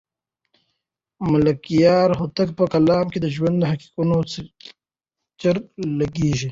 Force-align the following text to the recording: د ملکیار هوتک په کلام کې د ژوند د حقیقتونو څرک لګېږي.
د 1.19 1.21
ملکیار 1.33 2.09
هوتک 2.19 2.49
په 2.59 2.65
کلام 2.73 3.05
کې 3.13 3.19
د 3.21 3.27
ژوند 3.35 3.55
د 3.59 3.63
حقیقتونو 3.71 4.15
څرک 5.39 5.63
لګېږي. 5.99 6.39